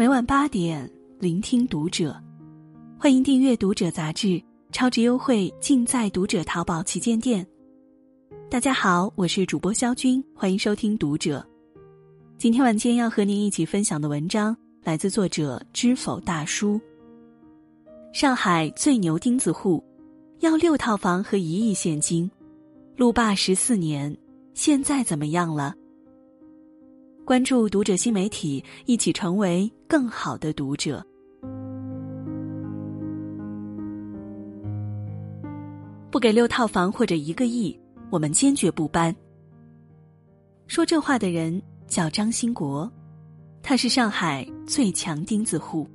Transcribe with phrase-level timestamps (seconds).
[0.00, 2.18] 每晚八点，聆听读者。
[2.98, 4.42] 欢迎订阅《读者》杂志，
[4.72, 7.46] 超值优惠尽在《读者》淘宝旗舰店。
[8.48, 11.46] 大家好，我是主播肖军，欢迎收听《读者》。
[12.38, 16.80] 今天晚间要和您一起分享的文章来自作者知否大叔。
[18.14, 19.84] 上海最牛钉子户，
[20.38, 22.30] 要六套房和一亿现金，
[22.96, 24.16] 路霸十四年，
[24.54, 25.74] 现在怎么样了？
[27.24, 31.04] 关注读者新媒体，一起成为更好的读者。
[36.10, 37.78] 不给六套房或者一个亿，
[38.10, 39.14] 我们坚决不搬。
[40.66, 42.90] 说这话的人叫张兴国，
[43.62, 45.88] 他是上海最强钉子户。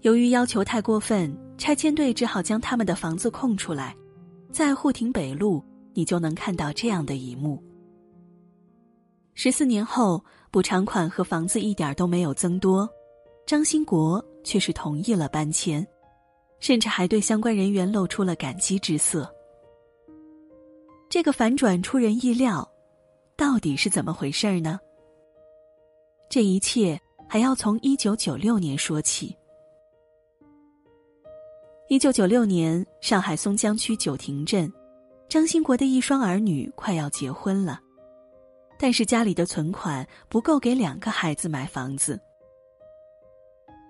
[0.00, 3.94] 由于要求太过分，拆迁队只好将他们的房子空出来，
[4.50, 7.62] 在沪亭北路，你就能看到这样的一幕。
[9.42, 12.86] 十四年后，补偿款和房子一点都没有增多，
[13.46, 15.82] 张兴国却是同意了搬迁，
[16.58, 19.34] 甚至还对相关人员露出了感激之色。
[21.08, 22.70] 这个反转出人意料，
[23.34, 24.78] 到底是怎么回事呢？
[26.28, 29.34] 这一切还要从一九九六年说起。
[31.88, 34.70] 一九九六年，上海松江区九亭镇，
[35.30, 37.80] 张兴国的一双儿女快要结婚了。
[38.82, 42.18] 但是家里的存款不够给两个孩子买房子。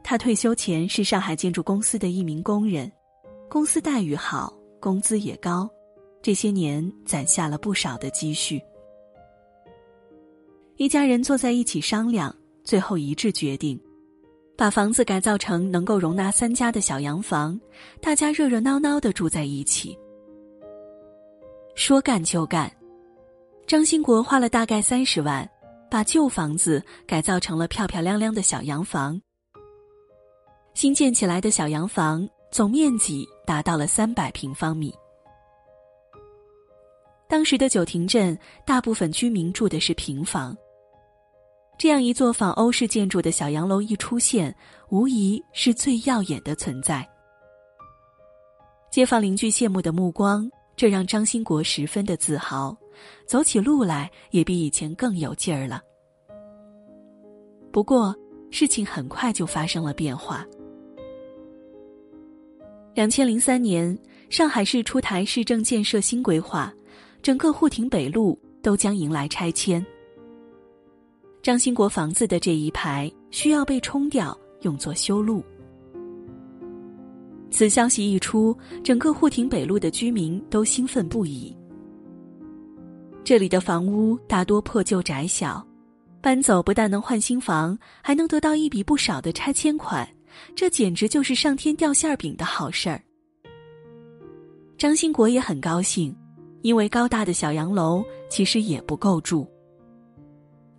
[0.03, 2.91] 他退休前是上海建筑公司的一名工人，
[3.49, 5.71] 公司待遇好，工资也高，
[6.21, 8.61] 这些年攒下了不少的积蓄。
[10.75, 13.81] 一家人坐在一起商量，最后一致决定，
[14.57, 17.61] 把房子改造成能够容纳三家的小洋房，
[18.01, 19.97] 大家热热闹闹的住在一起。
[21.77, 22.80] 说干就干。
[23.71, 25.49] 张兴国花了大概三十万，
[25.89, 29.23] 把旧房子改造成了漂漂亮亮的小洋房。
[30.75, 34.93] 新建起来的小洋房总面积达到了三百平方米。
[37.29, 38.37] 当时的九亭镇
[38.67, 40.53] 大部分居民住的是平房，
[41.79, 44.53] 这样一座仿欧式建筑的小洋楼一出现，
[44.89, 47.09] 无疑是最耀眼的存在。
[48.91, 52.77] 街坊邻居羡慕的目光，这让张兴国十分的自豪。
[53.27, 55.81] 走起路来也比以前更有劲儿了。
[57.73, 58.15] 不过，
[58.51, 60.45] 事情很快就发生了变化。
[62.95, 63.97] 两千零三年，
[64.29, 66.75] 上海市出台市政建设新规划，
[67.23, 69.85] 整个沪亭北路都将迎来拆迁。
[71.41, 75.43] 张兴国房子的这一排需要被冲掉，用作修路。
[77.53, 81.57] 此消息一出，整个沪亭北路的居民都兴奋不已。
[83.23, 85.65] 这里的房屋大多破旧窄小，
[86.21, 90.09] 搬走不但能换新房，还能得到一笔不少的拆迁款，
[90.55, 93.01] 这简直就是上天掉馅饼的好事儿。
[94.77, 96.17] 张兴国也很高兴，
[96.63, 99.47] 因为高大的小洋楼其实也不够住。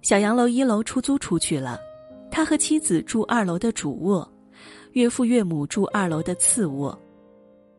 [0.02, 1.80] 小洋楼一楼出租出去了，
[2.32, 4.30] 他和妻子住二楼的主卧，
[4.94, 7.00] 岳父岳母住二楼的次卧，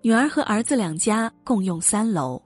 [0.01, 2.41] 女儿和儿子两家共用三楼。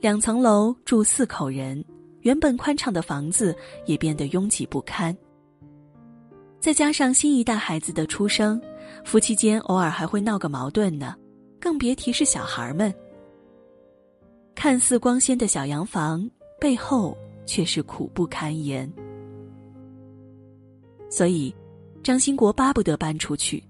[0.00, 1.84] 两层楼住四口人，
[2.20, 5.16] 原本宽敞的房子也变得拥挤不堪。
[6.60, 8.60] 再加上新一代孩子的出生，
[9.04, 11.16] 夫妻间偶尔还会闹个矛盾呢，
[11.60, 12.94] 更别提是小孩们。
[14.54, 16.28] 看似光鲜的小洋房
[16.60, 18.88] 背后却是苦不堪言。
[21.10, 21.52] 所以，
[22.04, 23.62] 张兴国巴不得搬出去。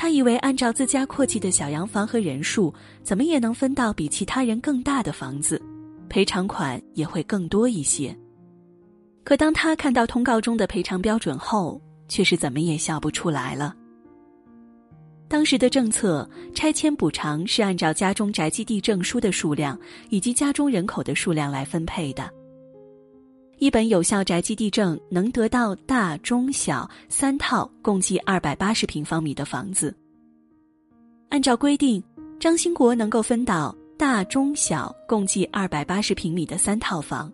[0.00, 2.72] 他以为按照自家阔气的小洋房和人数，
[3.02, 5.60] 怎么也能分到比其他人更大的房子，
[6.08, 8.16] 赔偿款也会更多一些。
[9.24, 11.78] 可当他看到通告中的赔偿标准后，
[12.08, 13.76] 却是怎么也笑不出来了。
[15.28, 19.78] 当时的政策，拆迁补偿是按照家中宅基地证书的数量
[20.08, 22.26] 以及家中人口的数量来分配的。
[23.60, 29.94] 一本有效宅基地证能得到大、中、小三套共计二百八十平方米的房子。
[31.28, 32.02] 按照规定，
[32.38, 37.30] 张兴国能够分到大、中、小共计二百八十平米的三套房。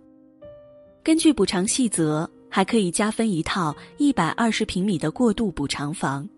[1.05, 6.29] 根据补偿细则，还可以加分一套一百二十平米的过渡补偿房。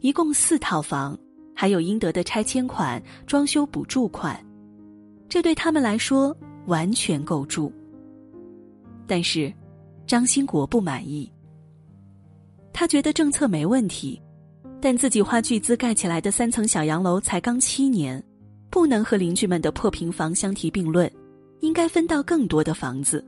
[0.00, 1.18] 一共四套房，
[1.54, 4.38] 还有应得的拆迁款、装修补助款，
[5.30, 6.36] 这对他们来说
[6.66, 7.72] 完全够住。
[9.06, 9.52] 但是，
[10.06, 11.30] 张兴国不满意。
[12.72, 14.20] 他觉得政策没问题，
[14.80, 18.22] 但自己花巨资盖起来的三层小洋楼才刚七年，
[18.70, 21.10] 不能和邻居们的破平房相提并论，
[21.60, 23.24] 应该分到更多的房子。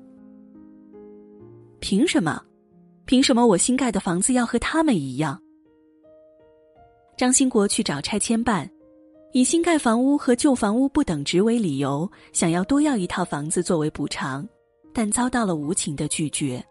[1.79, 2.43] 凭什么？
[3.05, 5.41] 凭什么我新盖的房子要和他们一样？
[7.17, 8.69] 张兴国去找拆迁办，
[9.33, 14.47] 以新盖房屋和旧房屋不等值为理由，想要多要一套房子作为补偿，
[14.97, 16.65] 但遭到了无情的拒绝。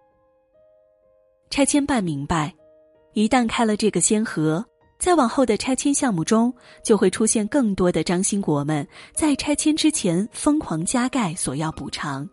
[1.52, 2.52] 拆迁办明白，
[3.14, 4.66] 一旦开了这个先河，
[4.98, 6.52] 在往后的拆迁项目中，
[6.84, 12.28] 就会出现更多的张兴国们在拆迁之前疯狂加盖，索要补偿。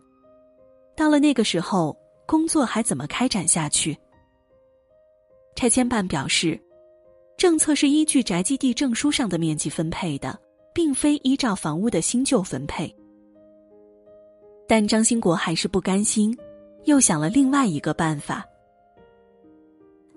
[0.97, 1.95] 到了那个时候。
[2.25, 3.95] 工作还怎么开展下去？
[5.57, 6.57] 拆迁办表示，
[7.35, 10.39] 政策是依据宅基地证书上的面积分配的，
[10.73, 12.95] 并非依照房屋的新旧分配。
[14.67, 16.37] 但张兴国还是不甘心，
[16.85, 18.45] 又想了另外一个办法。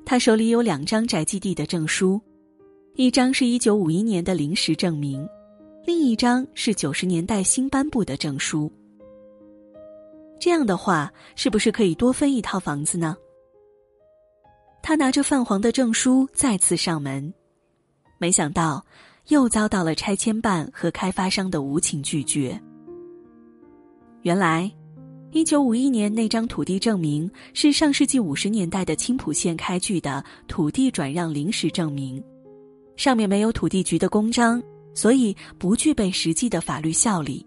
[0.05, 2.21] 他手里有两张宅基地的证书，
[2.95, 5.29] 一张是一九五一年的临时证明，
[5.85, 8.71] 另一张是九十年代新颁布的证书。
[10.39, 13.17] 这样的话，是不是可以多分一套房子呢？
[14.83, 17.35] 他拿着泛黄的证书再次上门，
[18.19, 18.85] 没想到
[19.27, 22.61] 又遭到了拆迁办和开发商的无情拒绝。
[24.27, 24.69] 原来，
[25.31, 32.21] 一九五一年那张土地证明是上世纪五十年代的青浦县开具的土地转让临时证明，
[32.97, 34.61] 上面没有土地局的公章，
[34.95, 37.47] 所以不具备实际的法律效力。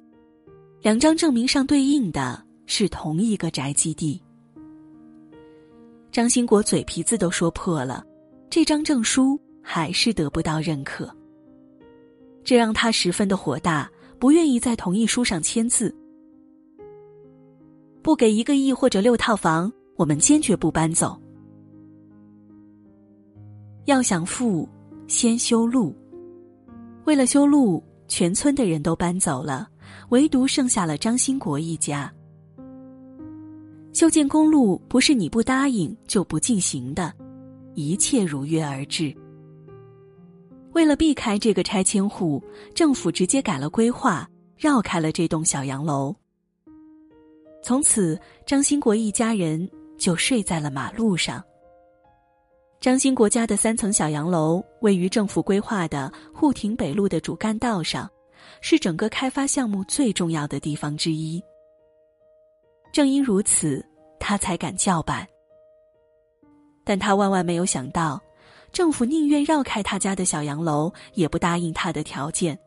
[0.82, 2.46] 两张证明上对应的。
[2.66, 4.22] 是同一个宅基地。
[6.12, 8.06] 张兴国嘴皮子都说破了，
[8.48, 11.10] 这张证书还是得不到认可，
[12.44, 13.90] 这让他十分的火大，
[14.20, 15.94] 不愿意在同意书上签字。
[18.02, 21.20] 不给一个亿或者六套房，我们坚决不搬走。
[23.86, 24.68] 要想富，
[25.08, 25.94] 先修路。
[27.06, 29.68] 为了修路，全村的人都搬走了，
[30.10, 32.12] 唯独剩下了张兴国一家。
[33.92, 37.12] 修建公路不是你不答应就不进行的，
[37.74, 39.16] 一切如约而至。
[40.74, 42.42] 为了避开这个拆迁户，
[42.76, 46.16] 政府直接改了规划，绕开了这栋小洋楼。
[47.62, 51.44] 从此，张兴国一家人就睡在了马路上。
[52.80, 58.10] 张兴国家的三层小洋楼位于政府规划的沪亭北路的主干道上，
[58.62, 61.44] 是整个开发项目最重要的地方之一。
[62.94, 63.86] 正因如此，
[64.20, 65.28] 他才敢叫板。
[66.86, 68.20] 但他万万没有想到，
[68.72, 72.58] 政府宁愿绕开他家的小洋楼，也不答应他的条件。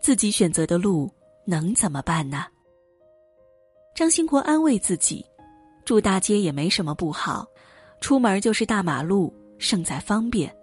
[0.00, 1.12] 自己选择的路
[1.44, 2.46] 能怎么办呢？
[3.98, 5.26] 张兴国安慰自己，
[5.84, 7.44] 住大街也没什么不好，
[8.00, 10.54] 出门就是大马路，胜在方便。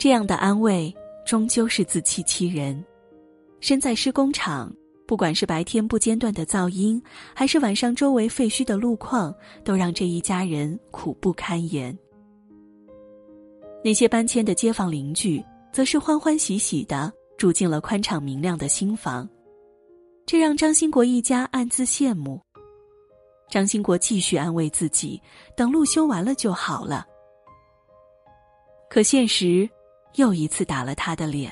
[0.00, 0.92] 这样的安慰
[1.24, 2.84] 终究是自欺欺人。
[3.60, 4.74] 身在施工厂。
[5.06, 7.00] 不管是白天不间断的噪音，
[7.32, 9.32] 还是晚上周围废墟的路况，
[9.62, 11.96] 都让这一家人苦不堪言。
[13.84, 15.40] 那些搬迁的街坊邻居，
[15.72, 19.26] 则是欢欢喜喜的住进了宽敞明亮的新房，
[20.28, 22.38] 这让张兴国一家暗自羡慕。
[23.48, 25.18] 张兴国继续安慰自己，
[25.56, 27.06] 等路修完了就好了。
[28.90, 29.66] 可现实
[30.16, 31.50] 又一次打了他的脸。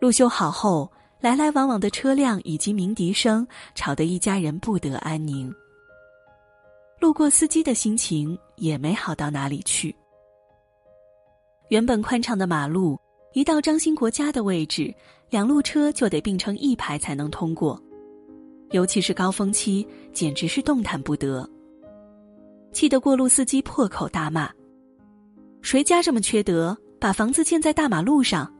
[0.00, 0.90] 路修好后。
[1.20, 5.54] 来来往往的车辆以及鸣笛声，吵得一家人不得安宁。
[6.98, 9.94] 路过司机的心情也没好到哪里去。
[11.68, 12.98] 原本宽敞的马路，
[13.34, 14.94] 一到张兴国家的位置，
[15.30, 17.80] 两路车就得并成一排才能通过，
[18.72, 21.48] 尤其是高峰期，简直是动弹不得。
[22.72, 24.50] 气得过路司机破口大骂
[25.62, 28.52] ：“谁家这么缺德，把房子建在大马路上？”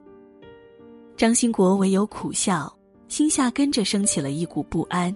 [1.17, 2.73] 张兴国唯有苦笑，
[3.09, 5.15] 心下跟着升起了一股不安。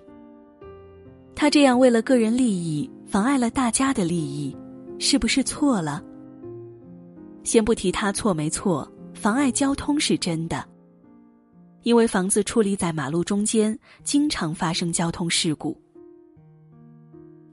[1.37, 4.57] 他这样为了个人利益，妨碍了大家的利益，
[4.99, 6.03] 是不是错了？
[7.45, 10.65] 先不提他错没错，妨碍交通是真的。
[11.85, 15.79] 因为房子矗立在马路中间，经常发生交通事故。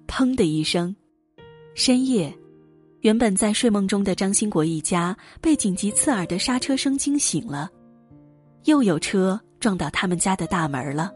[0.08, 0.96] 砰的一声，
[1.76, 2.34] 深夜，
[3.02, 7.70] 原本在睡梦中的张兴国一家被紧急刺耳的刹车声惊醒了。
[8.66, 11.12] 又有车撞到他们家的大门了。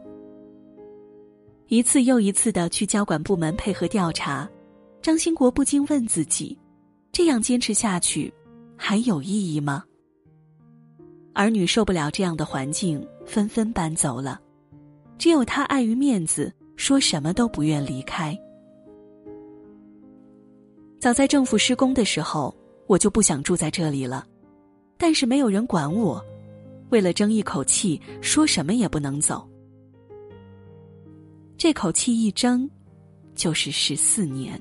[1.68, 4.48] 一次又一次的去交管部门配合调查，
[5.00, 6.58] 张兴国不禁问自己：
[7.12, 8.32] 这样坚持下去，
[8.76, 9.84] 还有意义吗？
[11.36, 14.40] 儿女受不了这样的环境，纷纷搬走了，
[15.18, 18.34] 只有他碍于面子，说什么都不愿离开。
[20.98, 24.26] 早在政府施工的时候，我就不想住在这里了，
[24.96, 26.24] 但是没有人管我。
[26.88, 29.46] 为了争一口气，说什么也不能走。
[31.58, 32.66] 这口气一争，
[33.34, 34.58] 就是十四年。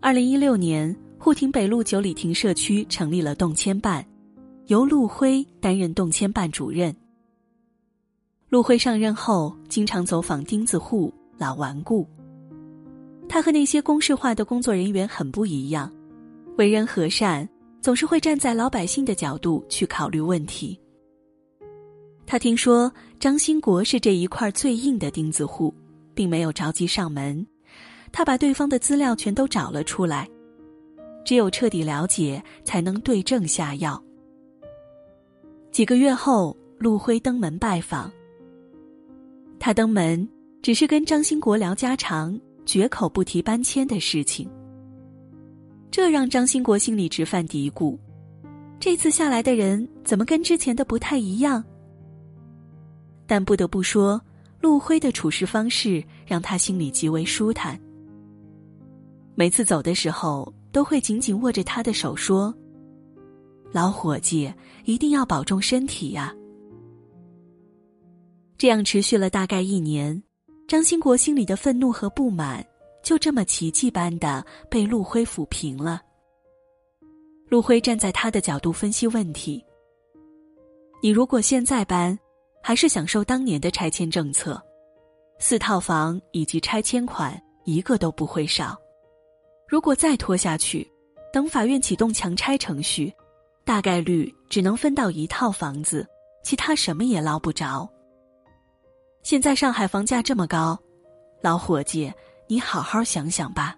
[0.00, 4.04] 二零一六年，沪亭北路九里亭社区成立了动迁办，
[4.66, 6.94] 由陆辉担任动迁办主任。
[8.48, 12.06] 陆辉上任后，经常走访钉子户、老顽固。
[13.28, 15.92] 他和那些公式化的工作人员很不一样，
[16.56, 17.48] 为人和善，
[17.80, 20.78] 总是会站在老百姓的角度去考虑问题。
[22.26, 25.74] 他听说张兴国是这一块最硬的钉子户，
[26.14, 27.44] 并没有着急上门。
[28.12, 30.28] 他把对方的资料全都找了出来，
[31.24, 34.00] 只有彻底了解，才能对症下药。
[35.74, 38.08] 几个月后，陆辉登门拜访。
[39.58, 40.28] 他登门
[40.62, 44.48] 只是跟张兴国聊家常，绝口不提搬迁的事情。
[45.90, 47.98] 这让张兴国心里直犯嘀咕：
[48.78, 51.64] 这次下来的人怎么跟之前的不太一样？
[53.26, 54.22] 但不得不说，
[54.60, 57.76] 陆辉的处事方式让他心里极为舒坦。
[59.34, 62.54] 每次走的时候，都会紧紧握着他的手说
[63.74, 64.50] ：“老伙计，
[64.84, 66.34] 一定要保重身体呀。”
[68.56, 70.22] 这样持续了大概一年，
[70.68, 72.64] 张兴国心里的愤怒和不满，
[73.02, 76.00] 就这么奇迹般的被陆辉抚平了。
[77.48, 79.62] 陆辉站在他的角度分析问题
[81.02, 82.18] ：“你如果现在搬。”
[82.66, 84.58] 还是享受当年的拆迁政策，
[85.38, 88.74] 四套房以及拆迁款一个都不会少。
[89.68, 90.90] 如果再拖下去，
[91.30, 93.12] 等法院启动强拆程序，
[93.64, 96.06] 大概率只能分到一套房子，
[96.42, 97.88] 其他什么也捞不着。
[99.22, 100.78] 现在上海房价这么高，
[101.42, 102.12] 老伙计，
[102.46, 103.74] 你好好想想吧。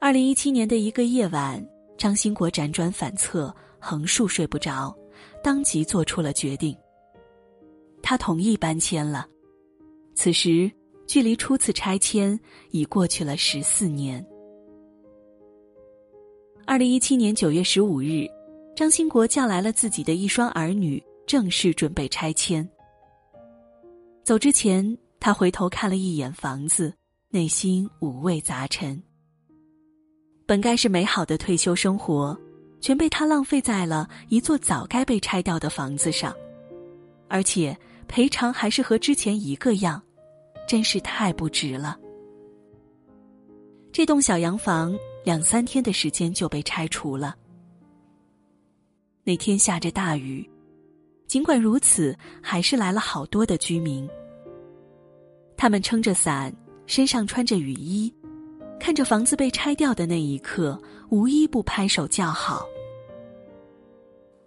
[0.00, 4.94] 二零一七年的一个夜晚，张兴国辗转反侧，横竖睡不着。
[5.42, 6.76] 当即做出了决定。
[8.02, 9.26] 他同意搬迁了。
[10.14, 10.70] 此时，
[11.06, 12.38] 距离初次拆迁
[12.70, 14.24] 已过去了十四年。
[16.68, 18.28] 二零一七年九月十五日，
[18.76, 22.68] 张兴国叫来了自己的一双儿女，正式准备拆迁。
[24.22, 26.92] 走之前，他回头看了一眼房子，
[27.30, 29.02] 内心五味杂陈。
[30.44, 32.38] 本该是美好的退休生活。
[32.82, 36.36] 全被他浪费在了一座早该被拆掉的房子上，
[37.28, 37.74] 而且
[38.08, 40.00] 赔偿还是和之前一个样，
[40.68, 41.98] 真是太不值了。
[43.90, 44.94] 这栋小洋房
[45.28, 47.36] 两三天的时间就被拆除了。
[49.24, 50.48] 那天下着大雨，
[51.26, 54.08] 尽管如此，还是来了好多的居民。
[55.54, 56.50] 他们撑着伞，
[56.86, 58.10] 身上穿着雨衣。
[58.80, 60.80] 看着房子被拆掉的那一刻，
[61.10, 62.66] 无一不拍手叫好。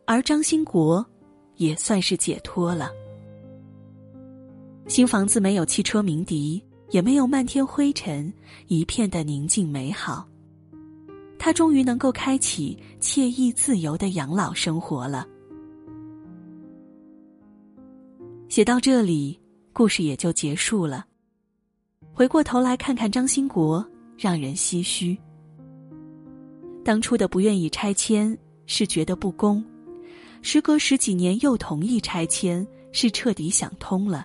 [0.07, 1.05] 而张兴国，
[1.57, 2.89] 也算是解脱了。
[4.87, 6.59] 新房子没有汽车鸣笛，
[6.89, 8.33] 也没有漫天灰尘，
[8.65, 10.27] 一片的宁静美好。
[11.43, 15.27] 他终于能够开启惬意自由的养老生活了。
[18.47, 19.39] 写到这里，
[19.73, 21.03] 故事也就结束了。
[22.13, 23.83] 回过头来看看张兴国。
[24.21, 25.17] 让人唏嘘。
[26.85, 29.65] 当初的不愿意拆迁是觉得不公，
[30.43, 34.23] 时隔十几年又同意拆迁是彻底想通了。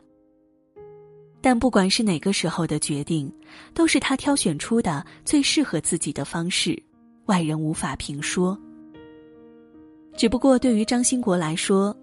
[1.40, 3.32] 但不管是哪个时候的决定，
[3.72, 6.78] 都是他挑选出的最适合自己的方式，
[7.26, 8.58] 外人无法评说。
[10.16, 11.94] 只不过对于张兴国来说，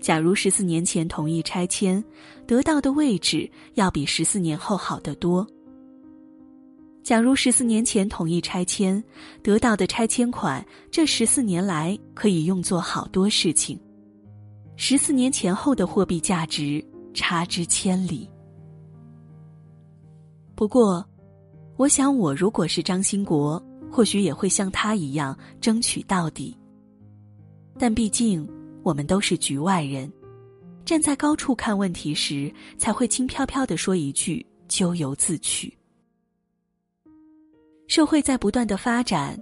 [0.00, 2.02] 假如十四年前同意拆迁，
[2.46, 5.46] 得到的位置要比十四年后好得多。
[7.02, 9.02] 假如十四年前同意拆迁，
[9.42, 13.80] 得到的拆迁款，这十四年来可以用作好多事情。
[14.76, 18.30] 十四年前后的货币价值差之千里。
[20.54, 21.04] 不过，
[21.76, 26.56] 我想我如果是张兴国，或许也会像他一样争取到底。
[27.78, 28.48] 但毕竟
[28.82, 30.12] 我们都是局外人，
[30.84, 35.76] 站在高处看问题时，才会轻飘飘的说一句“咎由自取”。
[37.86, 39.38] 社会在不断的发展，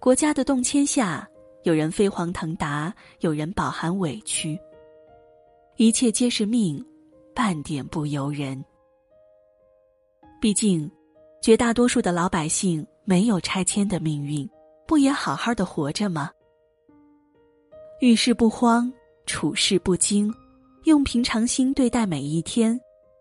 [0.00, 1.28] 国家的动迁下，
[1.64, 4.58] 有人飞黄腾达，有人饱含委屈。
[5.76, 6.84] 一切皆是命，
[7.34, 8.64] 半点不由人。
[10.40, 10.90] 毕竟，
[11.42, 14.46] 绝大多数的老百姓没有拆迁的命运，
[14.86, 16.30] 不也好好的活着吗？
[18.00, 18.92] 遇事不慌，
[19.24, 20.30] 处事不惊，
[20.84, 22.78] 用平常心对待每一天，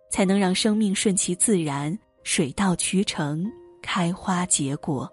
[0.10, 3.50] 才能让生命顺其自然，水到渠成。
[3.88, 5.08] 开花结果。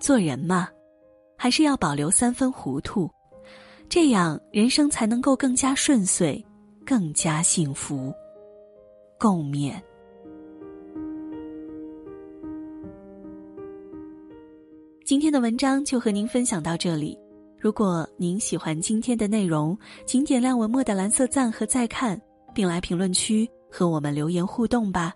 [0.00, 0.68] 做人嘛，
[1.36, 3.08] 还是要保留三分糊涂，
[3.88, 6.44] 这样人生才能够更加顺遂，
[6.84, 8.12] 更加幸福。
[9.16, 9.80] 共勉。
[15.08, 17.18] 今天的文章就和您分享到这里。
[17.58, 19.74] 如果您喜欢今天的内容，
[20.04, 22.20] 请点亮文末的蓝色赞和再看，
[22.54, 25.14] 并来评论区和我们留言互动吧。